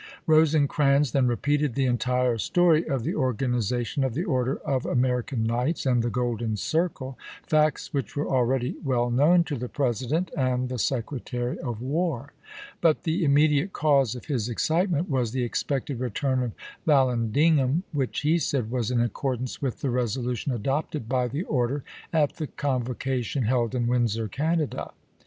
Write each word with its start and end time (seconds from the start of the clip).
Rosecrans 0.25 1.11
then 1.11 1.27
repeated 1.27 1.75
the 1.75 1.85
entii^e 1.85 2.39
story 2.41 2.89
of 2.89 3.03
the 3.03 3.13
or 3.13 3.33
ganization 3.35 4.03
of 4.03 4.15
the 4.15 4.23
Order 4.23 4.55
of 4.65 4.83
American 4.83 5.43
Knights 5.43 5.85
and 5.85 6.01
the 6.01 6.09
Golden 6.09 6.55
Circle, 6.57 7.19
facts 7.45 7.93
which 7.93 8.15
were 8.15 8.27
already 8.27 8.77
well 8.83 9.11
known 9.11 9.43
to 9.43 9.55
the 9.55 9.69
President 9.69 10.31
and 10.35 10.69
the 10.69 10.79
Secretary 10.79 11.59
of 11.59 11.83
War; 11.83 12.33
but 12.81 13.03
the 13.03 13.23
immediate 13.23 13.73
cause 13.73 14.15
of 14.15 14.25
his 14.25 14.49
excitement 14.49 15.07
was 15.07 15.33
the 15.33 15.43
expected 15.43 15.99
retmm 15.99 16.45
of 16.45 16.53
Vallandigham, 16.87 17.83
which, 17.91 18.21
he 18.21 18.39
said, 18.39 18.71
was 18.71 18.89
in 18.89 19.01
accordance 19.01 19.61
with 19.61 19.81
the 19.81 19.91
resolution 19.91 20.51
adopted 20.51 21.07
by 21.07 21.27
the 21.27 21.43
order 21.43 21.83
at 22.11 22.37
the 22.37 22.47
convocation 22.47 23.43
held 23.43 23.75
in 23.75 23.85
Windsor, 23.85 24.27
Canada. 24.27 24.93